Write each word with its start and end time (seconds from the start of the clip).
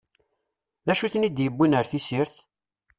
D 0.85 0.87
acu 0.91 1.03
i 1.05 1.09
ten-id-yewwin 1.13 1.77
ar 1.79 1.85
tessirt? 1.91 2.35